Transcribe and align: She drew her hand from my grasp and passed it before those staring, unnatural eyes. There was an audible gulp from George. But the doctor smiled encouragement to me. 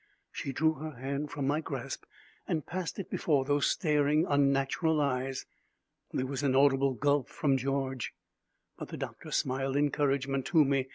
She 0.31 0.51
drew 0.51 0.73
her 0.79 0.93
hand 0.95 1.29
from 1.29 1.45
my 1.45 1.59
grasp 1.61 2.05
and 2.47 2.65
passed 2.65 2.97
it 2.97 3.11
before 3.11 3.45
those 3.45 3.67
staring, 3.67 4.25
unnatural 4.27 4.99
eyes. 4.99 5.45
There 6.11 6.25
was 6.25 6.41
an 6.41 6.55
audible 6.55 6.95
gulp 6.95 7.29
from 7.29 7.55
George. 7.55 8.11
But 8.79 8.87
the 8.87 8.97
doctor 8.97 9.29
smiled 9.29 9.75
encouragement 9.75 10.47
to 10.47 10.65
me. 10.65 10.87